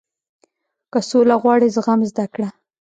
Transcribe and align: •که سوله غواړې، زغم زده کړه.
•که 0.91 0.99
سوله 1.09 1.35
غواړې، 1.41 1.67
زغم 1.75 1.99
زده 2.09 2.25
کړه. 2.33 2.49